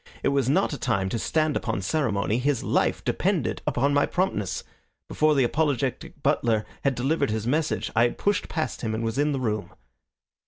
[0.23, 2.39] It was not a time to stand upon ceremony.
[2.39, 4.63] His life depended upon my promptness.
[5.07, 9.19] Before the apologetic butler had delivered his message I had pushed past him and was
[9.19, 9.69] in the room.